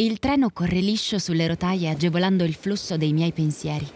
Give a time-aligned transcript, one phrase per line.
[0.00, 3.86] Il treno corre liscio sulle rotaie agevolando il flusso dei miei pensieri.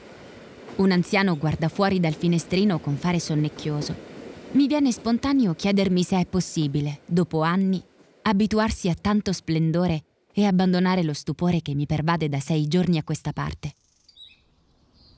[0.77, 3.95] Un anziano guarda fuori dal finestrino con fare sonnecchioso.
[4.51, 7.83] Mi viene spontaneo chiedermi se è possibile, dopo anni,
[8.21, 10.03] abituarsi a tanto splendore
[10.35, 13.73] e abbandonare lo stupore che mi pervade da sei giorni a questa parte.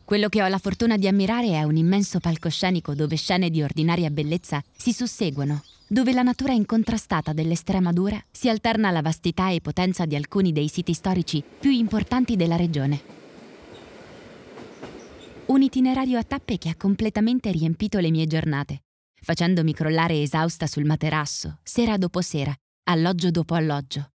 [0.05, 4.11] Quello che ho la fortuna di ammirare è un immenso palcoscenico dove scene di ordinaria
[4.11, 10.17] bellezza si susseguono, dove la natura incontrastata dell'Estremadura si alterna alla vastità e potenza di
[10.17, 13.15] alcuni dei siti storici più importanti della regione.
[15.47, 18.83] Un itinerario a tappe che ha completamente riempito le mie giornate,
[19.23, 22.53] facendomi crollare esausta sul materasso, sera dopo sera,
[22.89, 24.11] alloggio dopo alloggio,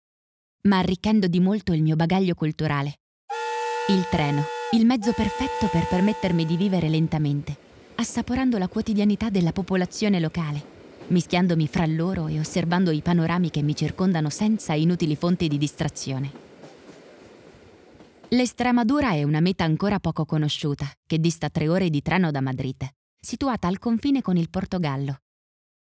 [0.63, 2.99] ma arricchendo di molto il mio bagaglio culturale.
[3.89, 7.55] Il treno, il mezzo perfetto per permettermi di vivere lentamente,
[7.95, 10.76] assaporando la quotidianità della popolazione locale,
[11.07, 16.45] mischiandomi fra loro e osservando i panorami che mi circondano senza inutili fonti di distrazione.
[18.29, 22.85] L'Estremadura è una meta ancora poco conosciuta, che dista tre ore di treno da Madrid,
[23.19, 25.19] situata al confine con il Portogallo.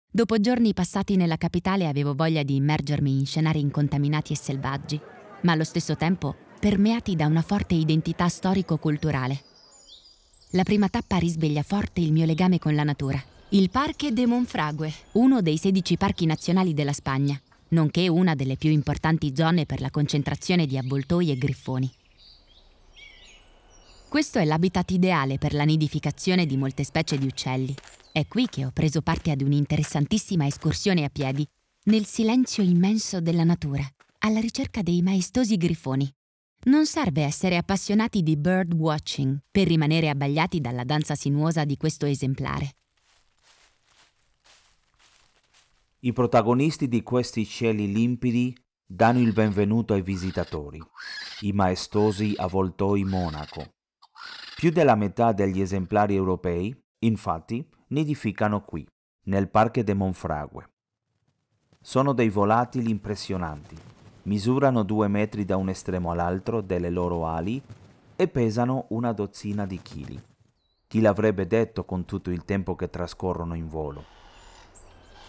[0.09, 4.99] Dopo giorni passati nella capitale avevo voglia di immergermi in scenari incontaminati e selvaggi,
[5.41, 9.43] ma allo stesso tempo permeati da una forte identità storico-culturale.
[10.51, 13.21] La prima tappa risveglia forte il mio legame con la natura.
[13.51, 18.69] Il Parque de Monfrague, uno dei 16 parchi nazionali della Spagna, nonché una delle più
[18.69, 21.89] importanti zone per la concentrazione di avvoltoi e griffoni.
[24.09, 27.73] Questo è l'habitat ideale per la nidificazione di molte specie di uccelli.
[28.11, 31.47] È qui che ho preso parte ad un'interessantissima escursione a piedi,
[31.83, 33.87] nel silenzio immenso della natura,
[34.19, 36.13] alla ricerca dei maestosi grifoni.
[36.65, 42.05] Non serve essere appassionati di bird watching per rimanere abbagliati dalla danza sinuosa di questo
[42.05, 42.73] esemplare.
[45.99, 50.79] I protagonisti di questi cieli limpidi danno il benvenuto ai visitatori,
[51.41, 53.73] i maestosi avvoltoi monaco,
[54.55, 58.87] più della metà degli esemplari europei, infatti, nidificano qui,
[59.23, 60.69] nel Parque de Monfrague.
[61.81, 63.75] Sono dei volatili impressionanti.
[64.23, 67.59] Misurano due metri da un estremo all'altro delle loro ali
[68.15, 70.21] e pesano una dozzina di chili.
[70.85, 74.16] Chi l'avrebbe detto con tutto il tempo che trascorrono in volo?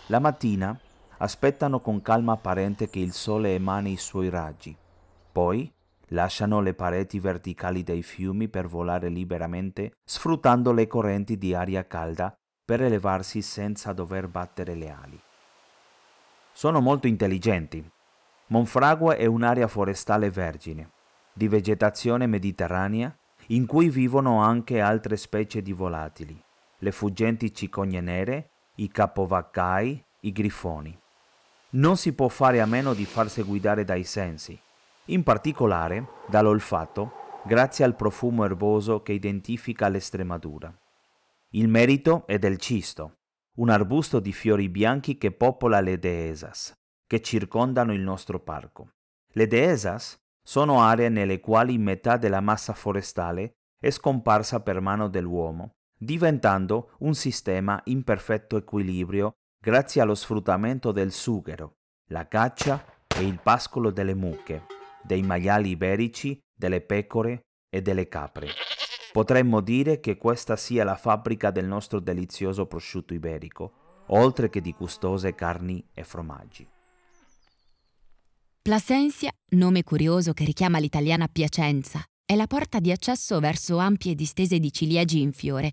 [0.09, 0.79] La mattina
[1.19, 4.77] aspettano con calma apparente che il sole emani i suoi raggi.
[5.33, 5.73] Poi
[6.13, 12.35] Lasciano le pareti verticali dei fiumi per volare liberamente, sfruttando le correnti di aria calda
[12.65, 15.21] per elevarsi senza dover battere le ali.
[16.53, 17.87] Sono molto intelligenti.
[18.47, 20.91] Monfragua è un'area forestale vergine,
[21.35, 23.15] di vegetazione mediterranea,
[23.49, 26.43] in cui vivono anche altre specie di volatili,
[26.79, 30.97] le fuggenti cicogne nere, i capovaccai, i grifoni.
[31.71, 34.59] Non si può fare a meno di farsi guidare dai sensi,
[35.07, 37.13] in particolare dall'olfatto,
[37.45, 40.73] grazie al profumo erboso che identifica l'Estremadura.
[41.51, 43.17] Il merito è del cisto,
[43.57, 46.73] un arbusto di fiori bianchi che popola le dehesas,
[47.07, 48.93] che circondano il nostro parco.
[49.33, 55.78] Le dehesas sono aree nelle quali metà della massa forestale è scomparsa per mano dell'uomo,
[55.99, 61.75] diventando un sistema in perfetto equilibrio grazie allo sfruttamento del sughero,
[62.11, 64.65] la caccia e il pascolo delle mucche
[65.09, 68.49] dei maiali iberici, delle pecore e delle capre.
[69.13, 74.75] Potremmo dire che questa sia la fabbrica del nostro delizioso prosciutto iberico, oltre che di
[74.77, 76.69] gustose carni e formaggi.
[78.61, 84.59] Plasencia, nome curioso che richiama l'italiana Piacenza, è la porta di accesso verso ampie distese
[84.59, 85.71] di ciliegi in fiore,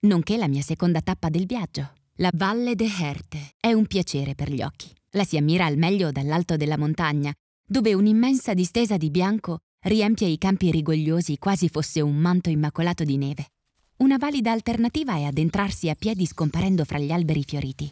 [0.00, 1.92] nonché la mia seconda tappa del viaggio.
[2.16, 4.88] La Valle de Herte è un piacere per gli occhi.
[5.12, 7.32] La si ammira al meglio dall'alto della montagna
[7.70, 13.16] dove un'immensa distesa di bianco riempie i campi rigogliosi quasi fosse un manto immacolato di
[13.18, 13.50] neve.
[13.98, 17.90] Una valida alternativa è addentrarsi a piedi scomparendo fra gli alberi fioriti.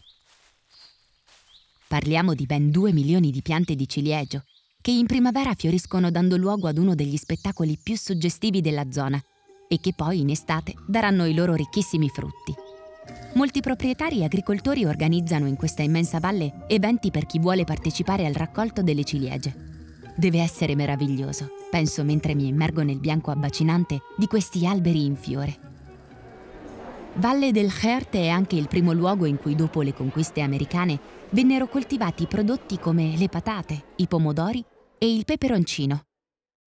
[1.87, 4.43] Parliamo di ben due milioni di piante di ciliegio,
[4.81, 9.21] che in primavera fioriscono dando luogo ad uno degli spettacoli più suggestivi della zona
[9.67, 12.53] e che poi in estate daranno i loro ricchissimi frutti.
[13.33, 18.33] Molti proprietari e agricoltori organizzano in questa immensa valle eventi per chi vuole partecipare al
[18.33, 19.65] raccolto delle ciliegie.
[20.15, 25.59] Deve essere meraviglioso, penso mentre mi immergo nel bianco abbacinante di questi alberi in fiore.
[27.17, 30.99] Valle del Gerte è anche il primo luogo in cui dopo le conquiste americane
[31.31, 34.63] vennero coltivati prodotti come le patate, i pomodori
[34.97, 36.06] e il peperoncino.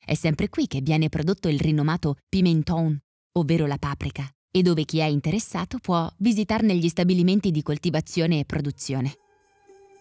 [0.05, 2.99] È sempre qui che viene prodotto il rinomato pimenton,
[3.38, 8.44] ovvero la paprika, e dove chi è interessato può visitarne gli stabilimenti di coltivazione e
[8.44, 9.12] produzione.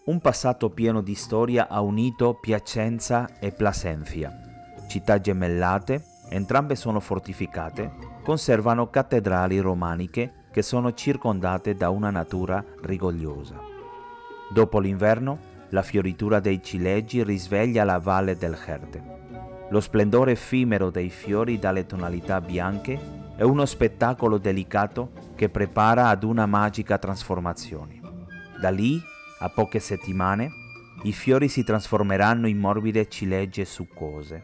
[0.06, 4.32] Un passato pieno di storia ha unito Piacenza e Plasenfia.
[4.88, 7.92] città gemellate, entrambe sono fortificate,
[8.24, 13.60] conservano cattedrali romaniche che sono circondate da una natura rigogliosa.
[14.52, 15.38] Dopo l'inverno,
[15.68, 19.29] la fioritura dei cileggi risveglia la valle del Herde.
[19.70, 22.98] Lo splendore effimero dei fiori dalle tonalità bianche
[23.36, 28.00] è uno spettacolo delicato che prepara ad una magica trasformazione.
[28.60, 29.00] Da lì,
[29.38, 30.50] a poche settimane,
[31.04, 34.42] i fiori si trasformeranno in morbide ciliegie succose.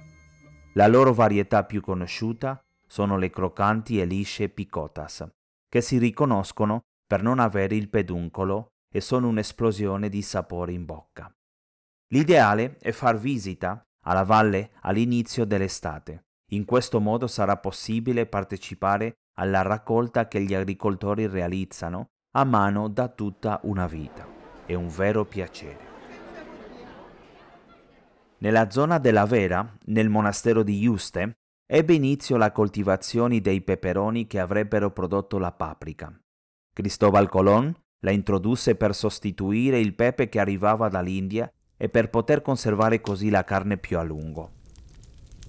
[0.75, 5.29] La loro varietà più conosciuta sono le croccanti e lisce picotas,
[5.69, 11.31] che si riconoscono per non avere il peduncolo e sono un'esplosione di sapore in bocca.
[12.09, 16.25] L'ideale è far visita alla valle all'inizio dell'estate.
[16.51, 23.09] In questo modo sarà possibile partecipare alla raccolta che gli agricoltori realizzano a mano da
[23.09, 24.27] tutta una vita.
[24.65, 25.95] È un vero piacere.
[28.39, 34.39] Nella zona della Vera, nel monastero di Juste, ebbe inizio la coltivazione dei peperoni che
[34.39, 36.15] avrebbero prodotto la paprika.
[36.73, 43.01] Cristobal Colón la introdusse per sostituire il pepe che arrivava dall'India e per poter conservare
[43.01, 44.51] così la carne più a lungo.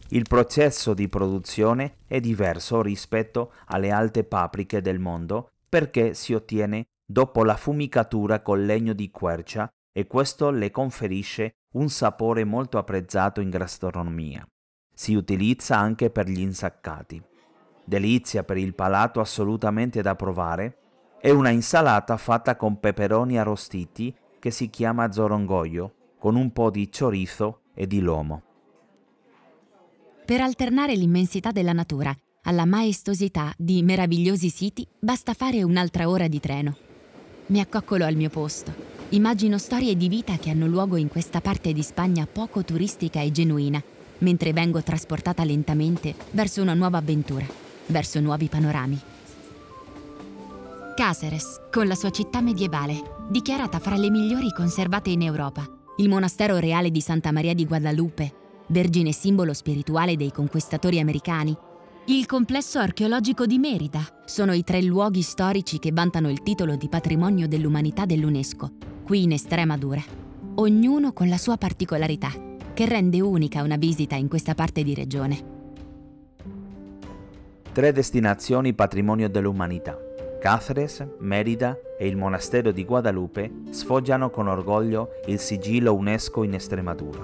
[0.09, 6.85] Il processo di produzione è diverso rispetto alle alte paprike del mondo perché si ottiene
[7.05, 13.41] dopo la fumicatura col legno di quercia e questo le conferisce un sapore molto apprezzato
[13.41, 14.47] in gastronomia.
[14.93, 17.21] Si utilizza anche per gli insaccati.
[17.83, 20.77] Delizia per il palato assolutamente da provare
[21.19, 26.89] è una insalata fatta con peperoni arrostiti che si chiama zorongoio, con un po' di
[26.89, 28.41] chorizo e di lomo.
[30.25, 36.39] Per alternare l'immensità della natura alla maestosità di meravigliosi siti basta fare un'altra ora di
[36.39, 36.75] treno.
[37.47, 38.73] Mi accoccolo al mio posto.
[39.09, 43.31] Immagino storie di vita che hanno luogo in questa parte di Spagna poco turistica e
[43.31, 43.81] genuina,
[44.19, 47.45] mentre vengo trasportata lentamente verso una nuova avventura,
[47.87, 48.99] verso nuovi panorami.
[50.95, 56.57] Caceres, con la sua città medievale, dichiarata fra le migliori conservate in Europa, il monastero
[56.57, 58.33] reale di Santa Maria di Guadalupe,
[58.67, 61.55] vergine simbolo spirituale dei conquistatori americani,
[62.05, 64.01] il complesso archeologico di Merida.
[64.25, 68.71] Sono i tre luoghi storici che vantano il titolo di patrimonio dell'umanità dell'UNESCO,
[69.03, 70.03] qui in Estremadura,
[70.55, 72.31] ognuno con la sua particolarità,
[72.73, 75.55] che rende unica una visita in questa parte di regione.
[77.71, 80.06] Tre destinazioni patrimonio dell'umanità
[80.47, 87.19] Cáceres, Merida e il monastero di Guadalupe sfoggiano con orgoglio il sigillo UNESCO in Estremadura.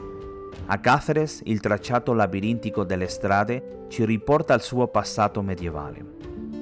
[0.65, 6.05] A Cáceres il tracciato labirintico delle strade ci riporta al suo passato medievale,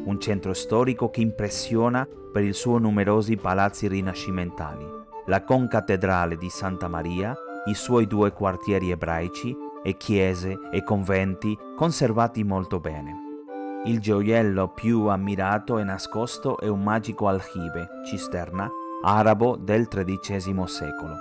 [0.04, 4.86] un centro storico che impressiona per i suoi numerosi palazzi rinascimentali,
[5.26, 7.36] la concattedrale di Santa Maria,
[7.66, 13.31] i suoi due quartieri ebraici e chiese e conventi conservati molto bene.
[13.84, 18.70] Il gioiello più ammirato e nascosto è un magico aljibe, cisterna,
[19.02, 21.16] arabo del XIII secolo.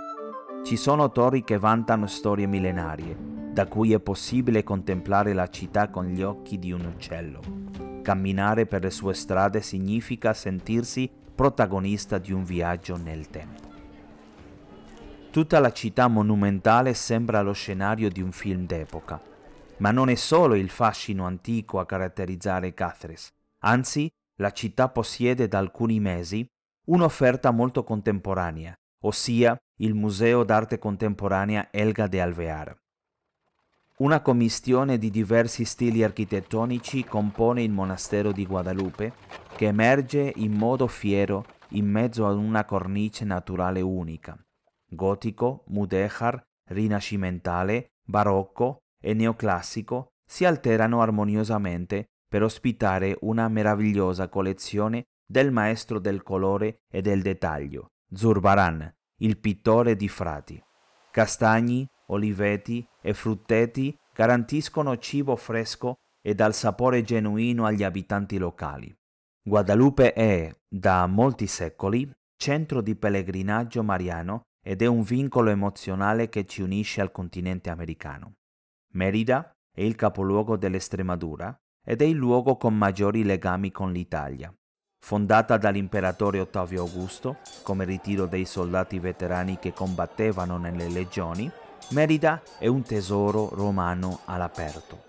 [0.63, 3.17] Ci sono torri che vantano storie millenarie,
[3.51, 7.41] da cui è possibile contemplare la città con gli occhi di un uccello.
[8.03, 13.69] Camminare per le sue strade significa sentirsi protagonista di un viaggio nel tempo.
[15.31, 19.30] Tutta la città monumentale sembra lo scenario di un film d'epoca,
[19.81, 25.59] ma non è solo il fascino antico a caratterizzare Cáceres, anzi la città possiede da
[25.59, 26.47] alcuni mesi
[26.87, 32.79] un'offerta molto contemporanea, ossia il Museo d'arte contemporanea Elga de Alvear.
[33.99, 39.13] Una commistione di diversi stili architettonici compone il monastero di Guadalupe,
[39.57, 44.39] che emerge in modo fiero in mezzo ad una cornice naturale unica.
[44.87, 55.51] Gotico, mudéjar, rinascimentale, barocco, e neoclassico si alterano armoniosamente per ospitare una meravigliosa collezione del
[55.51, 60.63] maestro del colore e del dettaglio, Zurbaran, il pittore di frati.
[61.11, 68.95] Castagni, oliveti e frutteti garantiscono cibo fresco e dal sapore genuino agli abitanti locali.
[69.43, 76.47] Guadalupe è, da molti secoli, centro di pellegrinaggio mariano ed è un vincolo emozionale che
[76.47, 78.35] ci unisce al continente americano.
[78.93, 84.53] Merida è il capoluogo dell'Estremadura ed è il luogo con maggiori legami con l'Italia.
[84.99, 91.51] Fondata dall'imperatore Ottavio Augusto come ritiro dei soldati veterani che combattevano nelle legioni,
[91.91, 95.05] Merida è un tesoro romano all'aperto.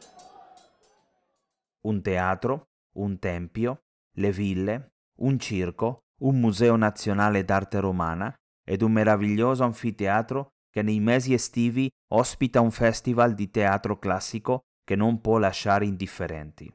[1.81, 3.81] Un teatro, un tempio,
[4.17, 8.33] le ville, un circo, un museo nazionale d'arte romana
[8.63, 14.95] ed un meraviglioso anfiteatro che nei mesi estivi ospita un festival di teatro classico che
[14.95, 16.73] non può lasciare indifferenti.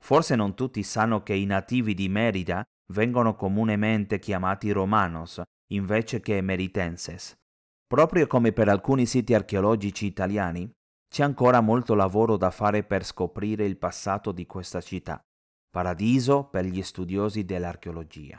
[0.00, 2.62] Forse non tutti sanno che i nativi di Merida
[2.92, 5.40] vengono comunemente chiamati romanos
[5.72, 7.34] invece che meritenses.
[7.86, 10.70] Proprio come per alcuni siti archeologici italiani,
[11.08, 15.20] c'è ancora molto lavoro da fare per scoprire il passato di questa città,
[15.70, 18.38] paradiso per gli studiosi dell'archeologia.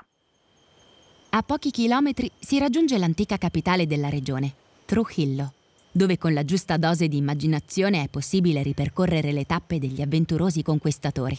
[1.32, 4.54] A pochi chilometri si raggiunge l'antica capitale della regione,
[4.86, 5.54] Trujillo,
[5.92, 11.36] dove con la giusta dose di immaginazione è possibile ripercorrere le tappe degli avventurosi conquistatori.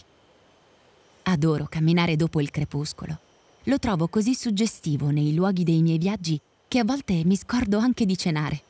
[1.23, 3.19] Adoro camminare dopo il crepuscolo.
[3.63, 6.37] Lo trovo così suggestivo nei luoghi dei miei viaggi
[6.67, 8.61] che a volte mi scordo anche di cenare.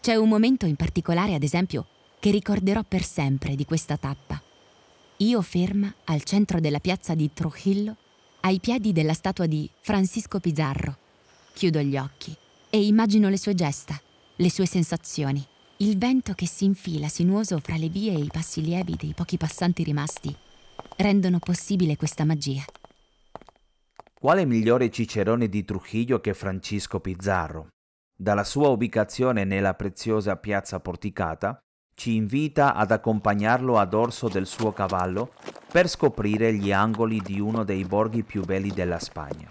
[0.00, 1.86] C'è un momento in particolare, ad esempio,
[2.18, 4.42] che ricorderò per sempre di questa tappa.
[5.18, 7.96] Io ferma al centro della piazza di Trujillo,
[8.40, 10.96] ai piedi della statua di Francisco Pizarro.
[11.52, 12.36] Chiudo gli occhi
[12.70, 14.00] e immagino le sue gesta,
[14.40, 15.44] le sue sensazioni,
[15.78, 19.36] il vento che si infila sinuoso fra le vie e i passi lievi dei pochi
[19.36, 20.34] passanti rimasti
[20.96, 22.62] rendono possibile questa magia.
[24.14, 27.68] Quale migliore cicerone di Trujillo che Francisco Pizarro?
[28.16, 31.58] Dalla sua ubicazione nella preziosa piazza porticata,
[31.94, 35.32] ci invita ad accompagnarlo a dorso del suo cavallo
[35.70, 39.48] per scoprire gli angoli di uno dei borghi più belli della Spagna.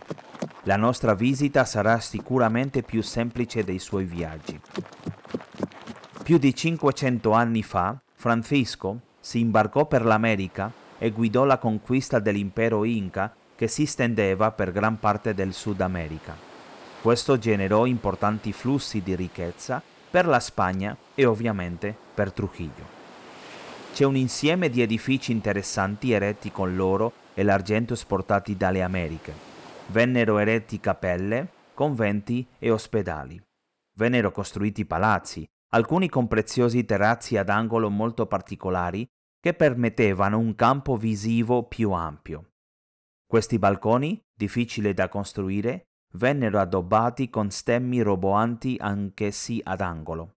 [0.68, 4.60] La nostra visita sarà sicuramente più semplice dei suoi viaggi.
[6.22, 12.84] Più di 500 anni fa, Francisco si imbarcò per l'America e guidò la conquista dell'impero
[12.84, 16.36] Inca che si stendeva per gran parte del Sud America.
[17.02, 19.82] Questo generò importanti flussi di ricchezza
[20.12, 22.96] per la Spagna e ovviamente per Trujillo.
[23.94, 29.47] C'è un insieme di edifici interessanti eretti con l'oro e l'argento esportati dalle Americhe.
[29.90, 33.42] Vennero eretti cappelle, conventi e ospedali.
[33.96, 39.08] Vennero costruiti palazzi, alcuni con preziosi terrazzi ad angolo molto particolari
[39.40, 42.50] che permettevano un campo visivo più ampio.
[43.26, 45.84] Questi balconi, difficili da costruire,
[46.16, 50.34] vennero addobbati con stemmi roboanti anch'essi ad angolo.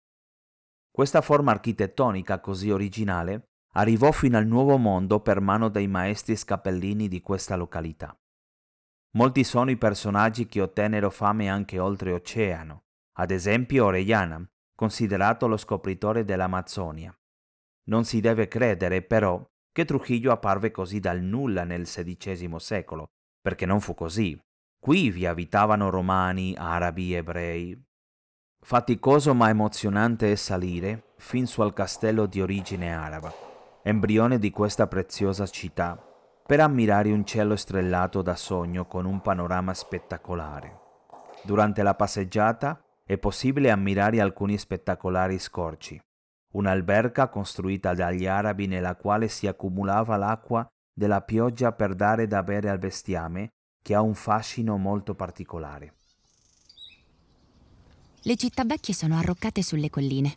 [0.92, 7.09] Questa forma architettonica così originale arrivò fino al Nuovo Mondo per mano dei maestri scappellini
[7.09, 8.16] di questa località.
[9.12, 12.85] Molti sono i personaggi che ottennero fame anche oltreoceano,
[13.19, 17.12] ad esempio Orellana, considerato lo scopritore dell'Amazzonia.
[17.88, 23.09] Non si deve credere, però, che Trujillo apparve così dal nulla nel XVI secolo,
[23.40, 24.40] perché non fu così.
[24.79, 27.79] Qui vi abitavano romani, arabi, ebrei.
[28.62, 33.33] Faticoso ma emozionante è salire fin su al castello di origine araba,
[33.83, 36.10] embrione di questa preziosa città,
[36.50, 40.80] per ammirare un cielo strellato da sogno con un panorama spettacolare.
[41.45, 45.97] Durante la passeggiata è possibile ammirare alcuni spettacolari scorci,
[46.54, 52.69] un'alberca costruita dagli arabi nella quale si accumulava l'acqua della pioggia per dare da bere
[52.69, 55.95] al bestiame, che ha un fascino molto particolare.
[58.23, 60.37] Le città vecchie sono arroccate sulle colline.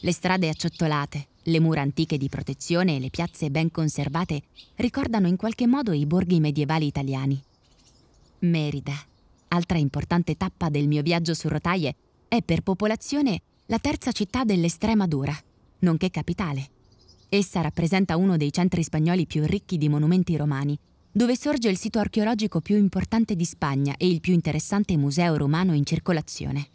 [0.00, 4.42] Le strade acciottolate, le mura antiche di protezione e le piazze ben conservate
[4.76, 7.40] ricordano in qualche modo i borghi medievali italiani.
[8.40, 8.94] Merida,
[9.48, 11.94] altra importante tappa del mio viaggio su rotaie,
[12.28, 15.36] è per popolazione la terza città dell'Estremadura,
[15.80, 16.70] nonché capitale.
[17.28, 20.76] Essa rappresenta uno dei centri spagnoli più ricchi di monumenti romani,
[21.12, 25.74] dove sorge il sito archeologico più importante di Spagna e il più interessante museo romano
[25.74, 26.68] in circolazione.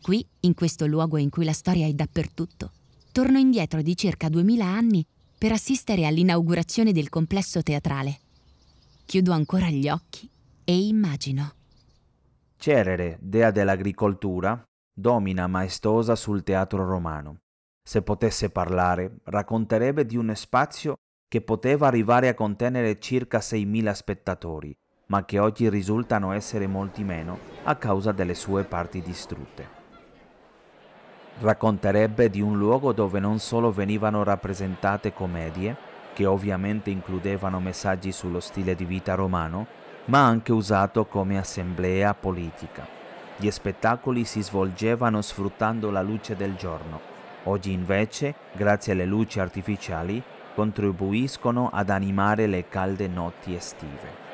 [0.00, 2.72] Qui, in questo luogo in cui la storia è dappertutto,
[3.12, 5.06] torno indietro di circa 2000 anni
[5.38, 8.18] per assistere all'inaugurazione del complesso teatrale.
[9.06, 10.28] Chiudo ancora gli occhi
[10.64, 11.52] e immagino.
[12.56, 14.62] Cerere, dea dell'agricoltura,
[14.92, 17.38] domina maestosa sul teatro romano.
[17.88, 20.96] Se potesse parlare, racconterebbe di un spazio
[21.28, 27.38] che poteva arrivare a contenere circa 6.000 spettatori, ma che oggi risultano essere molti meno
[27.64, 29.77] a causa delle sue parti distrutte.
[31.40, 35.76] Racconterebbe di un luogo dove non solo venivano rappresentate commedie,
[36.12, 39.66] che ovviamente includevano messaggi sullo stile di vita romano,
[40.06, 42.84] ma anche usato come assemblea politica.
[43.36, 46.98] Gli spettacoli si svolgevano sfruttando la luce del giorno.
[47.44, 50.20] Oggi invece, grazie alle luci artificiali,
[50.56, 54.26] contribuiscono ad animare le calde notti estive.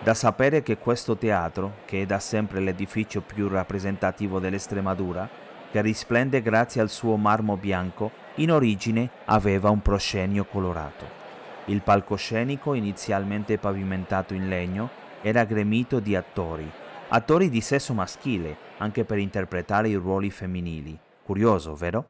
[0.00, 5.28] Da sapere che questo teatro, che è da sempre l'edificio più rappresentativo dell'Estremadura,
[5.70, 11.18] che risplende grazie al suo marmo bianco, in origine aveva un proscenio colorato.
[11.66, 14.90] Il palcoscenico, inizialmente pavimentato in legno,
[15.22, 16.68] era gremito di attori,
[17.08, 20.98] attori di sesso maschile, anche per interpretare i ruoli femminili.
[21.22, 22.06] Curioso, vero?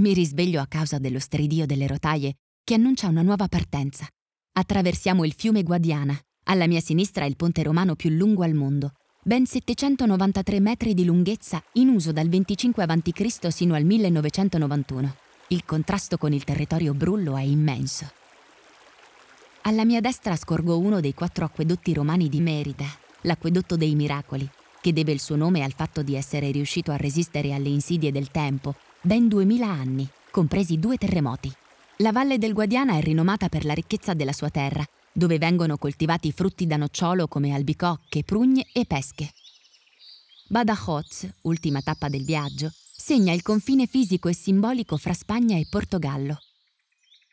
[0.00, 4.06] Mi risveglio a causa dello stridio delle rotaie che annuncia una nuova partenza.
[4.52, 6.18] Attraversiamo il fiume Guadiana.
[6.44, 8.92] Alla mia sinistra è il ponte romano più lungo al mondo,
[9.26, 13.50] ben 793 metri di lunghezza in uso dal 25 a.C.
[13.50, 15.14] sino al 1991.
[15.48, 18.08] Il contrasto con il territorio brullo è immenso.
[19.62, 22.86] Alla mia destra scorgo uno dei quattro acquedotti romani di Merida,
[23.22, 24.48] l'acquedotto dei miracoli,
[24.80, 28.30] che deve il suo nome al fatto di essere riuscito a resistere alle insidie del
[28.30, 31.52] tempo, ben duemila anni, compresi due terremoti.
[31.96, 36.30] La valle del Guadiana è rinomata per la ricchezza della sua terra, dove vengono coltivati
[36.30, 39.30] frutti da nocciolo come albicocche, prugne e pesche.
[40.48, 46.36] Badajoz, ultima tappa del viaggio, segna il confine fisico e simbolico fra Spagna e Portogallo.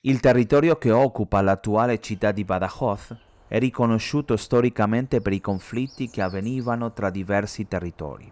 [0.01, 3.15] Il territorio che occupa l'attuale città di Badajoz
[3.49, 8.31] è riconosciuto storicamente per i conflitti che avvenivano tra diversi territori.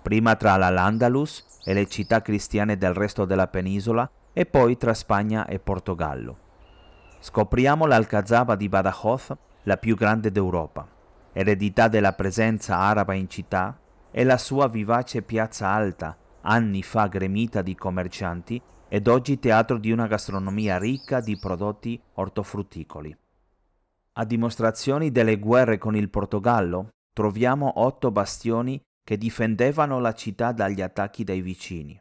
[0.00, 5.46] Prima tra l'Al-Andalus e le città cristiane del resto della penisola e poi tra Spagna
[5.46, 6.51] e Portogallo.
[7.24, 10.88] Scopriamo l'Alcazaba di Badajoz, la più grande d'Europa,
[11.32, 13.78] eredità della presenza araba in città,
[14.10, 19.92] e la sua vivace piazza alta, anni fa gremita di commercianti ed oggi teatro di
[19.92, 23.16] una gastronomia ricca di prodotti ortofrutticoli.
[24.14, 30.82] A dimostrazioni delle guerre con il Portogallo, troviamo otto bastioni che difendevano la città dagli
[30.82, 31.96] attacchi dei vicini.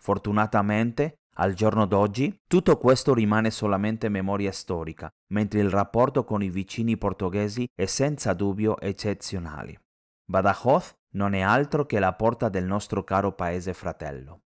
[0.00, 6.50] Fortunatamente, al giorno d'oggi tutto questo rimane solamente memoria storica, mentre il rapporto con i
[6.50, 9.82] vicini portoghesi è senza dubbio eccezionale.
[10.26, 14.42] Badajoz non è altro che la porta del nostro caro paese fratello.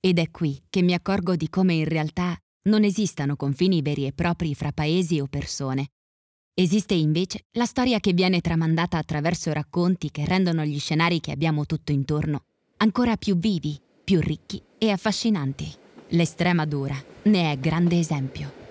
[0.00, 4.12] Ed è qui che mi accorgo di come in realtà non esistano confini veri e
[4.12, 5.88] propri fra paesi o persone.
[6.54, 11.66] Esiste invece la storia che viene tramandata attraverso racconti che rendono gli scenari che abbiamo
[11.66, 12.44] tutto intorno
[12.82, 15.81] ancora più vivi, più ricchi e affascinanti.
[16.14, 18.61] L'Estremadura ne è grande esempio.